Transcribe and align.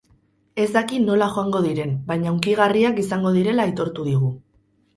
Ez 0.61 0.71
daki 0.77 1.01
nola 1.03 1.27
joango 1.35 1.61
diren, 1.67 1.93
baina 2.09 2.33
hunkigarriak 2.33 2.99
izango 3.05 3.37
direla 3.39 3.69
aitortu 3.69 4.11
digu. 4.13 4.35